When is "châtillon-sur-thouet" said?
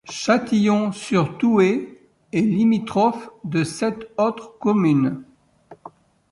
0.09-1.87